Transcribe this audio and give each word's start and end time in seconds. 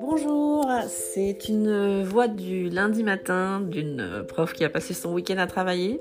Bonjour, 0.00 0.66
c'est 0.88 1.48
une 1.48 2.02
voix 2.04 2.28
du 2.28 2.68
lundi 2.68 3.02
matin 3.02 3.60
d'une 3.60 4.24
prof 4.28 4.52
qui 4.52 4.64
a 4.64 4.68
passé 4.68 4.94
son 4.94 5.12
week-end 5.12 5.38
à 5.38 5.46
travailler. 5.46 6.00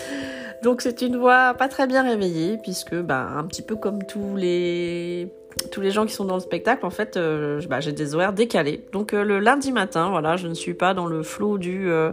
Donc 0.62 0.80
c'est 0.80 1.02
une 1.02 1.16
voix 1.16 1.54
pas 1.54 1.68
très 1.68 1.86
bien 1.86 2.02
réveillée 2.02 2.58
puisque 2.62 2.94
bah, 2.94 3.28
un 3.36 3.44
petit 3.44 3.62
peu 3.62 3.76
comme 3.76 4.04
tous 4.04 4.36
les 4.36 5.28
tous 5.70 5.80
les 5.80 5.90
gens 5.90 6.06
qui 6.06 6.14
sont 6.14 6.24
dans 6.24 6.36
le 6.36 6.40
spectacle, 6.40 6.86
en 6.86 6.90
fait, 6.90 7.16
euh, 7.16 7.60
bah, 7.68 7.80
j'ai 7.80 7.92
des 7.92 8.14
horaires 8.14 8.32
décalés. 8.32 8.86
Donc 8.92 9.12
euh, 9.12 9.24
le 9.24 9.38
lundi 9.38 9.72
matin, 9.72 10.10
voilà, 10.10 10.36
je 10.36 10.48
ne 10.48 10.54
suis 10.54 10.74
pas 10.74 10.94
dans 10.94 11.06
le 11.06 11.22
flot 11.22 11.58
du 11.58 11.90
euh, 11.90 12.12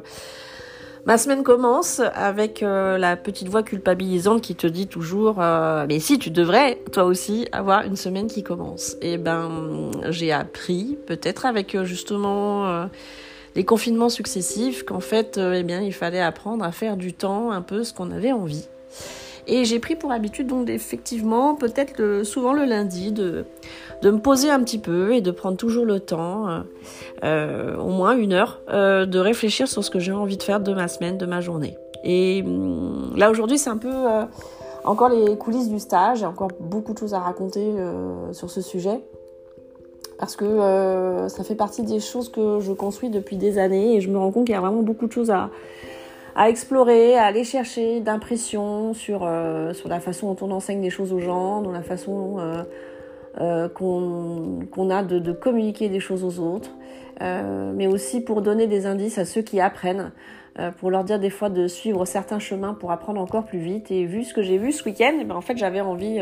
Ma 1.10 1.18
semaine 1.18 1.41
commence 1.41 2.04
avec 2.14 2.62
la 2.62 3.18
petite 3.18 3.48
voix 3.48 3.64
culpabilisante 3.64 4.44
qui 4.44 4.54
te 4.54 4.68
dit 4.68 4.86
toujours 4.86 5.38
mais 5.39 6.00
si 6.00 6.20
tu 6.20 6.30
devrais 6.30 6.76
toi 6.91 7.05
aussi 7.05 7.48
avoir 7.52 7.84
une 7.84 7.96
semaine 7.96 8.27
qui 8.27 8.44
commence. 8.44 8.95
Et 9.02 9.17
ben 9.17 9.90
j'ai 10.09 10.31
appris 10.31 11.00
peut-être 11.08 11.48
avec 11.48 11.76
justement 11.81 12.88
les 13.55 13.66
confinements 13.66 14.09
successifs 14.09 14.86
qu'en 14.86 15.00
fait 15.00 15.40
eh 15.40 15.64
bien 15.64 15.81
il 15.81 15.94
fallait 15.94 16.22
apprendre 16.22 16.64
à 16.64 16.72
faire 16.72 16.95
du 16.95 17.14
temps 17.14 17.50
un 17.50 17.64
peu 17.64 17.84
ce 17.84 17.91
qu'on 17.91 18.12
avait 18.12 18.31
envie. 18.31 18.67
Et 19.52 19.66
j'ai 19.66 19.80
pris 19.80 19.95
pour 19.95 20.12
habitude, 20.12 20.45
donc 20.45 20.70
effectivement, 20.70 21.55
peut-être 21.55 22.23
souvent 22.23 22.53
le 22.53 22.66
lundi, 22.66 23.12
de, 23.12 23.45
de 24.03 24.12
me 24.12 24.20
poser 24.20 24.52
un 24.52 24.63
petit 24.63 24.77
peu 24.77 25.13
et 25.13 25.22
de 25.22 25.31
prendre 25.31 25.58
toujours 25.58 25.85
le 25.85 25.99
temps, 25.99 26.48
euh, 26.48 26.59
euh, 27.23 27.77
au 27.77 27.89
moins 27.89 28.16
une 28.16 28.31
heure, 28.31 28.62
euh, 28.70 29.08
de 29.08 29.17
réfléchir 29.17 29.67
sur 29.67 29.84
ce 29.84 29.89
que 29.89 29.98
j'ai 29.98 30.12
envie 30.12 30.38
de 30.38 30.44
faire 30.44 30.59
de 30.59 30.72
ma 30.72 30.88
semaine, 30.88 31.17
de 31.17 31.25
ma 31.25 31.41
journée. 31.41 31.75
Et 32.03 32.44
hum, 32.45 33.12
là 33.16 33.31
aujourd'hui, 33.31 33.58
c'est 33.58 33.72
un 33.72 33.77
peu 33.77 33.91
encore 34.85 35.09
les 35.09 35.35
coulisses 35.35 35.67
du 35.67 35.80
stage. 35.80 36.20
J'ai 36.20 36.27
encore 36.27 36.50
beaucoup 36.59 36.94
de 36.94 37.00
choses 37.00 37.16
à 37.16 37.20
raconter 37.20 37.73
sur 38.31 38.52
ce 38.52 38.61
sujet 38.61 39.02
parce 40.20 40.36
que 40.36 41.25
ça 41.27 41.44
fait 41.44 41.55
partie 41.55 41.81
des 41.83 42.00
choses 42.00 42.30
que 42.30 42.59
je 42.59 42.72
construis 42.72 43.09
depuis 43.09 43.36
des 43.36 43.58
années 43.58 43.95
et 43.95 44.02
je 44.02 44.09
me 44.09 44.17
rends 44.17 44.31
compte 44.31 44.45
qu'il 44.45 44.55
y 44.55 44.58
a 44.58 44.61
vraiment 44.61 44.81
beaucoup 44.81 45.08
de 45.08 45.11
choses 45.11 45.31
à, 45.31 45.50
à 46.40 46.48
explorer, 46.48 47.18
à 47.18 47.26
aller 47.26 47.44
chercher 47.44 48.00
d'impressions 48.00 48.94
sur, 48.94 49.26
euh, 49.26 49.73
sur 49.73 49.90
la 49.90 50.00
façon 50.00 50.34
dont 50.34 50.48
on 50.48 50.52
enseigne 50.52 50.80
des 50.80 50.90
choses 50.90 51.12
aux 51.12 51.20
gens, 51.20 51.62
dans 51.62 51.73
la 51.73 51.82
façon 51.82 52.38
euh, 52.40 52.64
euh, 53.42 53.68
qu'on 53.68 54.90
a 54.90 55.04
de, 55.04 55.34
communiquer 55.34 55.90
des 55.90 56.00
choses 56.00 56.23
aux 56.23 56.42
autres, 56.42 56.72
mais 57.20 57.88
aussi 57.88 58.22
pour 58.22 58.42
donner 58.42 58.67
des 58.67 58.86
indices 58.86 59.17
à 59.17 59.26
ceux 59.26 59.42
qui 59.42 59.60
apprennent, 59.60 60.14
pour 60.78 60.90
leur 60.92 61.04
dire 61.04 61.20
des 61.20 61.30
fois 61.30 61.50
de 61.50 61.67
suivre 61.67 62.06
certains 62.06 62.40
chemins 62.40 62.73
pour 62.73 62.92
apprendre 62.92 63.20
encore 63.20 63.44
plus 63.44 63.60
vite. 63.60 63.92
Et 63.92 64.06
vu 64.06 64.23
ce 64.23 64.34
que 64.34 64.42
j'ai 64.42 64.58
vu 64.58 64.72
ce 64.72 64.86
week-end, 64.86 65.17
eh 65.20 65.26
ben, 65.26 65.36
en 65.36 65.42
fait 65.42 65.58
j'avais 65.58 65.82
envie 65.82 66.22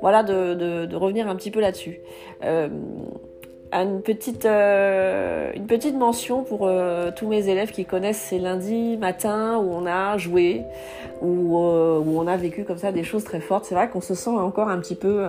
voilà, 0.00 0.24
de, 0.24 0.96
revenir 0.96 1.28
un 1.28 1.36
petit 1.36 1.52
peu 1.52 1.60
là-dessus 1.60 2.00
une 3.72 4.02
petite, 4.02 4.46
euh, 4.46 5.52
une 5.54 5.66
petite 5.66 5.94
mention 5.94 6.42
pour 6.42 6.66
euh, 6.66 7.10
tous 7.14 7.28
mes 7.28 7.48
élèves 7.48 7.70
qui 7.70 7.84
connaissent 7.84 8.20
ces 8.20 8.38
lundis 8.38 8.96
matins 8.96 9.58
où 9.58 9.70
on 9.70 9.86
a 9.86 10.16
joué, 10.16 10.62
où, 11.20 11.58
euh, 11.58 11.98
où 11.98 12.18
on 12.18 12.26
a 12.26 12.36
vécu 12.36 12.64
comme 12.64 12.78
ça 12.78 12.92
des 12.92 13.04
choses 13.04 13.24
très 13.24 13.40
fortes. 13.40 13.66
C'est 13.66 13.74
vrai 13.74 13.88
qu'on 13.88 14.00
se 14.00 14.14
sent 14.14 14.30
encore 14.30 14.68
un 14.68 14.78
petit 14.78 14.94
peu 14.94 15.26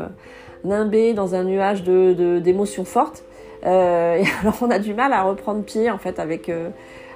nimbé 0.64 1.14
dans 1.14 1.36
un 1.36 1.44
nuage 1.44 1.84
de, 1.84 2.40
d'émotions 2.40 2.86
fortes. 2.86 3.24
et 3.64 4.24
alors 4.42 4.58
on 4.62 4.70
a 4.70 4.80
du 4.80 4.94
mal 4.94 5.14
à 5.14 5.24
reprendre 5.24 5.64
pied 5.64 5.90
en 5.90 5.98
fait 5.98 6.20
avec 6.20 6.50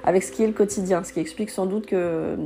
avec 0.04 0.22
ce 0.22 0.30
qui 0.30 0.42
est 0.42 0.46
le 0.46 0.52
quotidien, 0.52 1.02
ce 1.02 1.12
qui 1.12 1.20
explique 1.20 1.48
sans 1.48 1.64
doute 1.64 1.86
que, 1.86 2.36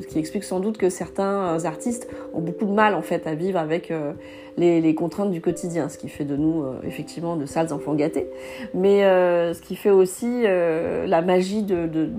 ce 0.00 0.06
qui 0.06 0.18
explique 0.18 0.44
sans 0.44 0.60
doute 0.60 0.76
que 0.76 0.90
certains 0.90 1.64
artistes 1.64 2.06
ont 2.34 2.42
beaucoup 2.42 2.66
de 2.66 2.72
mal 2.72 2.94
en 2.94 3.00
fait 3.00 3.26
à 3.26 3.34
vivre 3.34 3.58
avec 3.58 3.90
euh, 3.90 4.12
les, 4.58 4.82
les, 4.82 4.94
contraintes 4.94 5.30
du 5.30 5.40
quotidien, 5.40 5.88
ce 5.88 5.96
qui 5.96 6.10
fait 6.10 6.24
de 6.24 6.36
nous 6.36 6.62
euh, 6.62 6.78
effectivement 6.86 7.36
de 7.36 7.46
sales 7.46 7.72
enfants 7.72 7.94
gâtés, 7.94 8.26
mais 8.74 9.04
euh, 9.04 9.54
ce 9.54 9.62
qui 9.62 9.74
fait 9.74 9.90
aussi 9.90 10.42
la 10.42 11.22
magie 11.22 11.62
de, 11.62 11.86
de, 11.86 12.10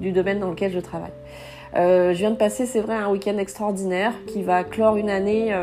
du 0.00 0.12
domaine 0.12 0.40
dans 0.40 0.50
lequel 0.50 0.72
je 0.72 0.80
travaille. 0.80 1.12
je 1.74 2.16
viens 2.16 2.30
de 2.30 2.36
passer, 2.36 2.64
c'est 2.64 2.80
vrai, 2.80 2.94
un 2.94 3.10
week-end 3.10 3.36
extraordinaire 3.36 4.14
qui 4.26 4.42
va 4.42 4.64
clore 4.64 4.96
une 4.96 5.10
année, 5.10 5.54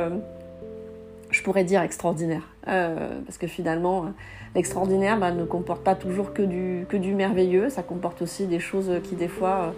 je 1.31 1.41
pourrais 1.41 1.63
dire 1.63 1.81
extraordinaire, 1.81 2.43
parce 2.65 3.37
que 3.37 3.47
finalement 3.47 4.13
L'extraordinaire 4.55 5.19
bah, 5.19 5.31
ne 5.31 5.43
comporte 5.43 5.83
pas 5.83 5.95
toujours 5.95 6.33
que 6.33 6.41
du, 6.41 7.13
merveilleux, 7.13 7.69
ça 7.69 7.83
comporte 7.83 8.21
aussi 8.21 8.45
des 8.47 8.59
choses 8.59 8.89
qui 9.03 9.15
des 9.15 9.27
fois 9.27 9.49
euh, 9.49 9.71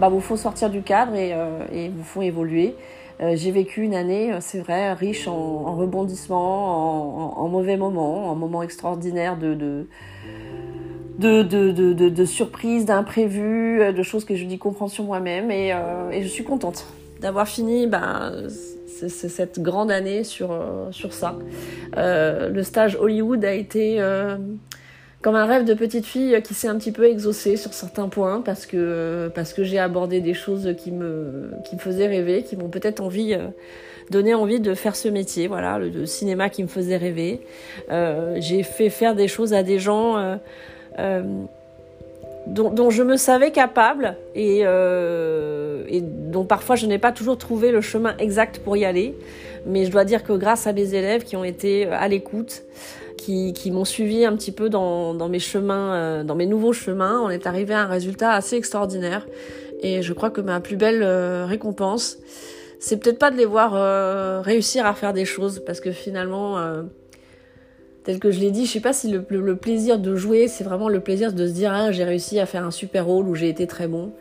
bah, 0.00 0.08
vous 0.08 0.20
font 0.20 0.36
sortir 0.36 0.68
du 0.68 0.82
cadre 0.82 1.14
et, 1.14 1.32
euh, 1.32 1.88
vous 1.96 2.02
font 2.02 2.22
évoluer. 2.22 2.74
Euh, 3.20 3.36
j'ai 3.36 3.52
vécu 3.52 3.82
une 3.82 3.94
année, 3.94 4.32
c'est 4.40 4.58
vrai, 4.58 4.92
riche 4.94 5.28
en, 5.28 5.32
en 5.32 5.76
rebondissements, 5.76 7.40
en, 7.40 7.48
mauvais 7.48 7.76
moments, 7.76 8.28
en 8.28 8.34
moments 8.34 8.62
extraordinaires 8.64 9.38
de, 9.38 9.86
surprises, 12.26 12.84
d'imprévus, 12.84 13.92
de 13.92 14.02
choses 14.02 14.24
que 14.24 14.34
je 14.34 14.44
dis 14.44 14.58
comprendre 14.58 14.90
sur 14.90 15.04
moi-même 15.04 15.52
et, 15.52 15.72
je 16.20 16.28
suis 16.28 16.44
contente 16.44 16.84
d'avoir 17.20 17.46
fini 17.46 17.86
ben, 17.86 18.48
c'est 19.08 19.28
cette 19.28 19.60
grande 19.60 19.90
année 19.90 20.24
sur, 20.24 20.52
euh, 20.52 20.90
sur 20.90 21.12
ça. 21.12 21.36
Euh, 21.96 22.48
le 22.48 22.62
stage 22.62 22.96
Hollywood 22.98 23.44
a 23.44 23.52
été 23.52 23.96
euh, 24.00 24.36
comme 25.22 25.34
un 25.34 25.44
rêve 25.44 25.64
de 25.64 25.74
petite 25.74 26.06
fille 26.06 26.40
qui 26.42 26.54
s'est 26.54 26.68
un 26.68 26.76
petit 26.76 26.92
peu 26.92 27.04
exaucé 27.04 27.56
sur 27.56 27.72
certains 27.74 28.08
points 28.08 28.40
parce 28.40 28.66
que, 28.66 29.30
parce 29.34 29.52
que 29.52 29.64
j'ai 29.64 29.78
abordé 29.78 30.20
des 30.20 30.34
choses 30.34 30.74
qui 30.78 30.90
me, 30.92 31.50
qui 31.64 31.76
me 31.76 31.80
faisaient 31.80 32.06
rêver, 32.06 32.42
qui 32.42 32.56
m'ont 32.56 32.68
peut-être 32.68 33.00
envie 33.00 33.36
donné 34.10 34.34
envie 34.34 34.60
de 34.60 34.74
faire 34.74 34.94
ce 34.94 35.08
métier, 35.08 35.48
voilà, 35.48 35.78
le, 35.78 36.06
cinéma 36.06 36.48
qui 36.48 36.62
me 36.62 36.68
faisait 36.68 36.96
rêver. 36.96 37.40
j'ai 38.36 38.62
fait 38.62 38.88
faire 38.88 39.16
des 39.16 39.26
choses 39.26 39.52
à 39.52 39.64
des 39.64 39.80
gens 39.80 40.38
dont, 42.46 42.90
je 42.90 43.02
me 43.02 43.16
savais 43.16 43.50
capable 43.50 44.16
et, 44.34 44.60
euh, 44.62 45.84
et 45.88 46.00
dont 46.00 46.44
parfois 46.44 46.76
je 46.76 46.86
n'ai 46.86 46.98
pas 46.98 47.12
toujours 47.12 47.38
trouvé 47.38 47.72
le 47.72 47.80
chemin 47.80 48.16
exact 48.18 48.60
pour 48.60 48.76
y 48.76 48.84
aller. 48.84 49.14
Mais 49.66 49.84
je 49.84 49.90
dois 49.90 50.04
dire 50.04 50.22
que 50.22 50.32
grâce 50.32 50.66
à 50.66 50.72
mes 50.72 50.94
élèves 50.94 51.24
qui 51.24 51.36
ont 51.36 51.44
été 51.44 51.86
à 51.86 52.06
l'écoute, 52.06 52.62
qui, 53.16 53.52
qui 53.52 53.70
m'ont 53.70 53.84
suivi 53.84 54.24
un 54.24 54.36
petit 54.36 54.52
peu 54.52 54.68
dans, 54.68 55.14
dans 55.14 55.28
mes 55.28 55.40
chemins, 55.40 55.94
euh, 55.94 56.24
dans 56.24 56.36
mes 56.36 56.46
nouveaux 56.46 56.72
chemins, 56.72 57.20
on 57.24 57.30
est 57.30 57.46
arrivé 57.46 57.74
à 57.74 57.80
un 57.80 57.86
résultat 57.86 58.32
assez 58.32 58.56
extraordinaire. 58.56 59.26
Et 59.82 60.02
je 60.02 60.12
crois 60.12 60.30
que 60.30 60.40
ma 60.40 60.60
plus 60.60 60.76
belle 60.76 61.02
euh, 61.02 61.46
récompense, 61.46 62.18
c'est 62.78 62.98
peut-être 62.98 63.18
pas 63.18 63.30
de 63.30 63.36
les 63.36 63.44
voir 63.44 63.72
euh, 63.74 64.40
réussir 64.40 64.86
à 64.86 64.94
faire 64.94 65.12
des 65.12 65.24
choses, 65.24 65.62
parce 65.66 65.80
que 65.80 65.90
finalement 65.90 66.58
tel 68.06 68.20
que 68.20 68.30
je 68.30 68.38
l'ai 68.38 68.52
dit, 68.52 68.66
je 68.66 68.72
sais 68.72 68.80
pas 68.80 68.92
si 68.92 69.10
le, 69.10 69.56
plaisir 69.56 69.98
de 69.98 70.14
jouer, 70.14 70.46
c'est 70.46 70.62
vraiment 70.62 70.88
le 70.88 71.00
plaisir 71.00 71.32
de 71.32 71.44
se 71.44 71.52
dire 71.52 71.72
ah 71.72 71.90
j'ai 71.90 72.04
réussi 72.04 72.38
à 72.38 72.46
faire 72.46 72.64
un 72.64 72.70
super 72.70 73.04
rôle 73.04 73.26
ou 73.28 73.34
j'ai 73.34 73.48
été 73.48 73.66
très 73.66 73.88
bon. 73.88 74.12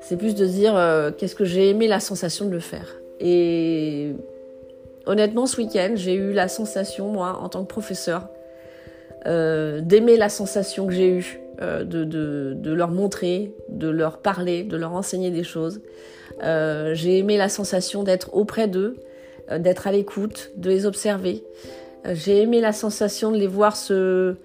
C'est 0.00 0.16
plus 0.16 0.36
de 0.36 0.46
dire 0.46 0.76
euh, 0.76 1.10
qu'est-ce 1.10 1.34
que 1.34 1.44
j'ai 1.44 1.68
aimé 1.68 1.88
la 1.88 1.98
sensation 1.98 2.44
de 2.44 2.52
le 2.52 2.60
faire. 2.60 3.00
Et 3.18 4.12
honnêtement, 5.06 5.46
ce 5.46 5.56
week-end, 5.56 5.94
j'ai 5.96 6.14
eu 6.14 6.32
la 6.32 6.46
sensation, 6.46 7.08
moi, 7.08 7.40
en 7.42 7.48
tant 7.48 7.64
que 7.64 7.68
professeur, 7.68 8.28
euh, 9.26 9.80
d'aimer 9.80 10.16
la 10.16 10.28
sensation 10.28 10.86
que 10.86 10.92
j'ai 10.92 11.08
eue, 11.08 11.40
euh, 11.60 11.82
de, 11.82 12.72
leur 12.72 12.92
montrer, 12.92 13.50
de 13.68 13.88
leur 13.88 14.18
parler, 14.18 14.62
de 14.62 14.76
leur 14.76 14.92
enseigner 14.92 15.32
des 15.32 15.42
choses. 15.42 15.80
j'ai 16.40 17.18
aimé 17.18 17.36
la 17.36 17.48
sensation 17.48 18.04
d'être 18.04 18.36
auprès 18.36 18.68
d'eux, 18.68 18.98
d'être 19.50 19.88
à 19.88 19.90
l'écoute, 19.90 20.52
de 20.56 20.70
les 20.70 20.86
observer. 20.86 21.42
J'ai 22.14 22.42
aimé 22.42 22.60
la 22.60 22.72
sensation 22.72 23.30
de 23.30 23.36
les 23.36 23.46
voir 23.46 23.76
se, 23.76 24.36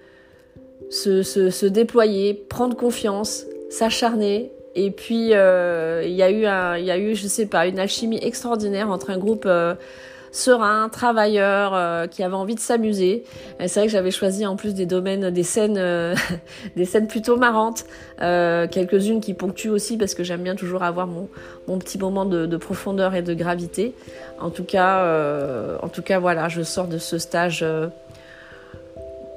se, 0.90 1.22
se, 1.22 1.66
déployer, 1.66 2.34
prendre 2.34 2.76
confiance, 2.76 3.44
s'acharner. 3.70 4.52
Et 4.74 4.90
puis, 4.90 5.34
euh, 5.34 6.02
il 6.04 6.12
y 6.12 6.22
a 6.22 6.30
eu, 6.30 6.46
un, 6.46 6.78
y 6.78 6.90
a 6.90 6.98
eu, 6.98 7.14
je 7.14 7.26
sais 7.26 7.46
pas, 7.46 7.66
une 7.66 7.78
alchimie 7.78 8.18
extraordinaire 8.22 8.90
entre 8.90 9.10
un 9.10 9.18
groupe 9.18 9.44
euh, 9.46 9.74
serein, 10.32 10.88
travailleur, 10.88 11.72
euh, 11.74 12.06
qui 12.08 12.24
avait 12.24 12.34
envie 12.34 12.56
de 12.56 12.60
s'amuser. 12.60 13.24
C'est 13.60 13.78
vrai 13.80 13.86
que 13.86 13.92
j'avais 13.92 14.10
choisi 14.10 14.44
en 14.46 14.56
plus 14.56 14.74
des 14.74 14.86
domaines, 14.86 15.30
des 15.30 15.42
scènes, 15.44 15.74
des 16.76 16.84
scènes 16.84 17.06
plutôt 17.06 17.36
marrantes, 17.36 17.84
quelques-unes 18.18 19.20
qui 19.20 19.34
ponctuent 19.34 19.70
aussi 19.70 19.96
parce 19.96 20.14
que 20.14 20.24
j'aime 20.24 20.42
bien 20.42 20.56
toujours 20.56 20.82
avoir 20.82 21.06
mon, 21.06 21.28
mon 21.68 21.78
petit 21.78 21.98
moment 21.98 22.24
de, 22.24 22.46
de, 22.46 22.56
profondeur 22.56 23.14
et 23.14 23.22
de 23.22 23.34
gravité. 23.34 23.94
En 24.40 24.50
tout 24.50 24.64
cas, 24.64 25.00
euh, 25.00 25.76
en 25.82 25.88
tout 25.88 26.02
cas, 26.02 26.18
voilà, 26.18 26.48
je 26.48 26.62
sors 26.62 26.88
de 26.88 26.98
ce 26.98 27.18
stage. 27.18 27.64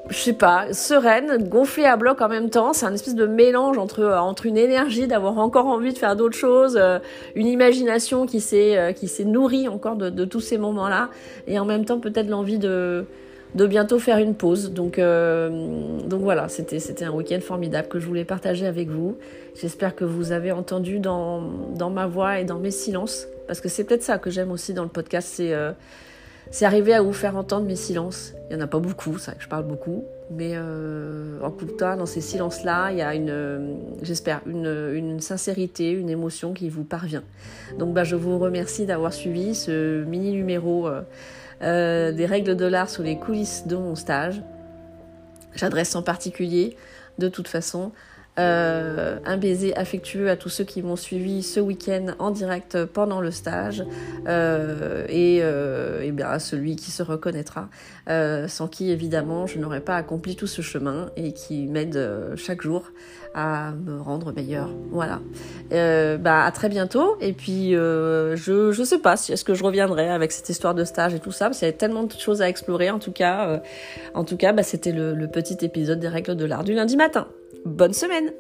Euh, 0.06 0.10
je 0.10 0.18
sais 0.18 0.34
pas, 0.34 0.74
sereine, 0.74 1.48
gonflée 1.48 1.86
à 1.86 1.98
bloc 1.98 2.22
en 2.22 2.30
même 2.30 2.50
temps. 2.50 2.74
C'est 2.74 2.86
un 2.86 2.94
espèce 2.94 3.16
de 3.16 3.25
mélange 3.25 3.78
entre 3.78 4.02
euh, 4.02 4.18
entre 4.18 4.46
une 4.46 4.57
énergie 4.57 5.07
d'avoir 5.07 5.38
encore 5.38 5.68
envie 5.68 5.94
de 5.94 5.98
faire 5.98 6.16
d'autres 6.16 6.38
choses, 6.38 6.80
une 7.36 7.48
imagination 7.48 8.25
qui 8.25 8.40
s'est 8.40 8.94
qui 8.98 9.07
s'est 9.07 9.25
nourrie 9.25 9.68
encore 9.68 9.96
de, 9.96 10.10
de 10.10 10.25
tous 10.25 10.42
ces 10.42 10.57
moments-là, 10.57 11.10
et 11.48 11.60
en 11.60 11.66
même 11.66 11.86
temps 11.86 12.00
peut-être 12.00 12.30
l'envie 12.30 12.60
de 12.60 13.06
de 13.56 13.66
bientôt 13.68 14.00
faire 14.00 14.18
une 14.18 14.36
pause. 14.36 14.72
Donc, 14.72 15.00
donc 15.00 16.22
voilà, 16.22 16.50
c'était, 16.50 16.80
c'était 16.80 17.06
un 17.06 17.12
week-end 17.12 17.40
formidable 17.40 17.88
que 17.88 18.00
je 18.00 18.06
voulais 18.06 18.25
partager 18.25 18.66
avec 18.66 18.90
vous. 18.90 19.16
J'espère 19.56 19.96
que 19.96 20.04
vous 20.04 20.34
avez 20.34 20.52
entendu 20.52 21.00
dans, 21.00 21.42
dans 21.74 21.90
ma 21.90 22.06
voix 22.06 22.40
et 22.40 22.44
dans 22.44 22.60
mes 22.60 22.72
silences 22.72 23.28
parce 23.48 23.62
que 23.62 23.69
c'est 23.69 23.84
peut-être 23.84 24.04
ça 24.04 24.18
que 24.18 24.30
j'aime 24.30 24.52
aussi 24.52 24.74
dans 24.74 24.84
le 24.84 24.90
podcast, 24.90 25.30
c'est 25.31 25.54
euh, 25.54 25.72
c'est 26.51 26.65
arrivé 26.65 26.94
à 26.94 27.01
vous 27.01 27.13
faire 27.13 27.36
entendre 27.36 27.65
mes 27.65 27.75
silences. 27.75 28.33
Il 28.50 28.56
n'y 28.56 28.62
en 28.62 28.65
a 28.65 28.68
pas 28.68 28.80
beaucoup, 28.80 29.18
c'est 29.18 29.31
vrai 29.31 29.38
que 29.38 29.44
je 29.44 29.50
parle 29.50 29.65
beaucoup, 29.65 30.06
mais 30.30 30.51
euh, 30.53 31.39
en 31.42 31.51
coup 31.51 31.65
de 31.65 31.71
temps, 31.71 31.97
dans 31.97 32.06
ces 32.06 32.21
silences-là, 32.21 32.92
il 32.92 32.97
y 32.97 33.01
a 33.01 33.15
une, 33.15 33.77
j'espère, 34.01 34.42
une, 34.45 35.19
sincérité, 35.19 35.92
une 35.92 36.09
émotion 36.09 36.53
qui 36.53 36.69
vous 36.69 36.83
parvient. 36.83 37.24
Donc 37.77 37.94
bah, 37.94 38.03
je 38.03 38.15
vous 38.15 38.38
remercie 38.39 38.86
d'avoir 38.86 39.13
suivi 39.13 39.56
ce 39.56 40.03
mini 40.03 40.31
numéro 40.31 40.88
euh, 40.88 41.01
euh, 41.62 42.12
des 42.12 42.25
règles 42.25 42.56
de 42.56 42.65
l'art 42.65 42.89
sur 42.89 43.03
les 43.03 43.18
coulisses 43.18 43.65
de 43.68 43.75
mon 43.75 43.95
stage. 43.95 44.42
J'adresse 45.56 45.95
en 45.95 46.03
particulier, 46.03 46.75
de 47.18 47.27
toute 47.27 47.47
façon, 47.47 47.92
euh, 48.38 49.18
un 49.26 49.38
baiser 49.38 49.76
affectueux 49.76 50.30
à 50.30 50.36
tous 50.36 50.50
ceux 50.50 50.66
qui 50.66 50.82
m'ont 50.82 50.96
suivi 50.96 51.42
ce 51.42 51.60
week-end 51.60 52.08
en 52.20 52.32
direct 52.32 52.86
pendant 52.86 53.22
le 53.22 53.32
stage 53.32 53.84
euh, 54.28 55.06
et, 55.08 55.40
euh, 55.42 56.12
bien 56.12 56.28
à 56.28 56.40
celui 56.40 56.76
qui 56.76 56.92
se 56.92 57.04
reconnaîtra, 57.04 57.70
euh, 58.10 58.48
sans 58.48 58.68
qui 58.68 58.92
évidemment 58.92 59.48
je 59.48 59.60
n'aurais 59.60 59.82
pas 59.82 59.96
accompli 59.96 60.36
tout 60.36 60.48
ce 60.48 60.62
chemin 60.62 61.10
et 61.16 61.34
qui 61.34 61.68
m'aide 61.68 61.96
euh, 61.96 62.36
chaque 62.36 62.62
jour 62.62 62.92
à 63.34 63.72
me 63.72 64.00
rendre 64.00 64.32
meilleur. 64.34 64.70
Voilà. 64.92 65.20
Euh, 65.74 66.18
bah 66.18 66.44
à 66.44 66.52
très 66.52 66.70
bientôt 66.70 67.18
et 67.20 67.34
puis 67.34 67.72
je 67.72 68.72
je 68.72 68.84
sais 68.84 69.00
pas 69.00 69.18
si 69.18 69.34
est-ce 69.34 69.44
que 69.44 69.54
je 69.54 69.64
reviendrai 69.64 70.10
avec 70.10 70.31
cette 70.31 70.50
histoire 70.50 70.76
de 70.76 70.84
stage 70.84 71.14
et 71.14 71.20
tout 71.20 71.31
ça 71.31 71.46
parce 71.46 71.60
qu'il 71.60 71.68
y 71.68 71.70
a 71.70 71.74
tellement 71.74 72.04
de 72.04 72.14
choses 72.14 72.42
à 72.42 72.50
explorer 72.50 72.90
en 72.90 73.00
tout 73.00 73.12
cas 73.12 73.62
en 74.14 74.24
tout 74.24 74.38
cas 74.38 74.54
bah, 74.54 74.64
c'était 74.64 74.92
le, 74.92 75.14
le 75.14 75.28
petit 75.28 75.58
épisode 75.62 76.00
des 76.00 76.08
règles 76.08 76.36
de 76.36 76.46
l'art 76.46 76.64
du 76.64 76.74
lundi 76.74 76.96
matin. 76.98 77.28
Bonne 77.66 77.94
semaine 77.94 78.32